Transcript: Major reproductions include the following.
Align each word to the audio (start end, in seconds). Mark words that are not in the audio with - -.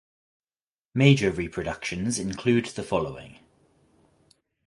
Major 0.95 1.29
reproductions 1.29 2.17
include 2.17 2.65
the 2.65 2.81
following. 2.81 3.37